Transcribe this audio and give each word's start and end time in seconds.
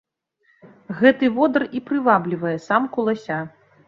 Гэты 1.01 1.29
водар 1.35 1.65
і 1.79 1.81
прываблівае 1.89 2.55
самку 2.69 3.05
лася. 3.11 3.39